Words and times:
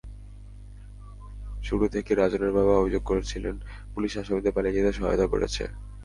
শুরু 1.63 1.85
থেকেই 1.87 2.15
রাজনের 2.15 2.51
বাবা 2.51 2.73
অভিযোগ 2.77 3.03
করছিলেন, 3.03 3.55
পুলিশ 3.93 4.11
আসামিদের 4.17 4.55
পালিয়ে 4.55 4.75
যেতে 4.77 4.91
সহায়তা 4.93 5.25
করছে। 5.27 5.63